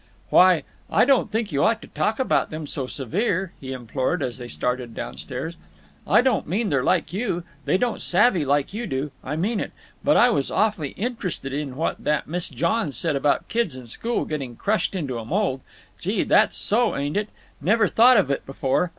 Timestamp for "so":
2.65-2.87, 16.57-16.95